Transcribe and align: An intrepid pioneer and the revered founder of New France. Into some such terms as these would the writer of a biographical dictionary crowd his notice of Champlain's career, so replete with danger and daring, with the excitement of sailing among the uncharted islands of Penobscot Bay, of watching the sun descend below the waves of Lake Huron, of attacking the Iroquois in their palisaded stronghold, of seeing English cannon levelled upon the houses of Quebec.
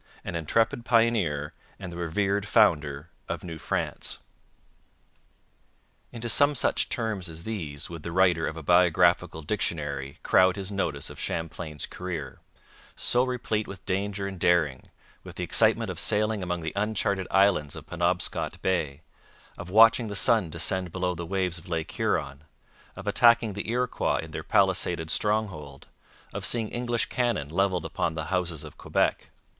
An 0.23 0.35
intrepid 0.35 0.83
pioneer 0.83 1.53
and 1.77 1.93
the 1.93 1.97
revered 1.97 2.47
founder 2.47 3.11
of 3.29 3.43
New 3.43 3.59
France. 3.59 4.17
Into 6.11 6.27
some 6.27 6.55
such 6.55 6.89
terms 6.89 7.29
as 7.29 7.43
these 7.43 7.87
would 7.87 8.01
the 8.01 8.11
writer 8.11 8.47
of 8.47 8.57
a 8.57 8.63
biographical 8.63 9.43
dictionary 9.43 10.17
crowd 10.23 10.55
his 10.55 10.71
notice 10.71 11.11
of 11.11 11.19
Champlain's 11.19 11.85
career, 11.85 12.39
so 12.95 13.23
replete 13.23 13.67
with 13.67 13.85
danger 13.85 14.25
and 14.25 14.39
daring, 14.39 14.85
with 15.23 15.35
the 15.35 15.43
excitement 15.43 15.91
of 15.91 15.99
sailing 15.99 16.41
among 16.41 16.61
the 16.61 16.73
uncharted 16.75 17.27
islands 17.29 17.75
of 17.75 17.85
Penobscot 17.85 18.59
Bay, 18.63 19.01
of 19.55 19.69
watching 19.69 20.07
the 20.07 20.15
sun 20.15 20.49
descend 20.49 20.91
below 20.91 21.13
the 21.13 21.27
waves 21.27 21.59
of 21.59 21.69
Lake 21.69 21.91
Huron, 21.91 22.43
of 22.95 23.07
attacking 23.07 23.53
the 23.53 23.69
Iroquois 23.69 24.17
in 24.23 24.31
their 24.31 24.41
palisaded 24.41 25.11
stronghold, 25.11 25.85
of 26.33 26.43
seeing 26.43 26.69
English 26.69 27.05
cannon 27.05 27.49
levelled 27.49 27.85
upon 27.85 28.15
the 28.15 28.25
houses 28.33 28.63
of 28.63 28.79
Quebec. 28.79 29.29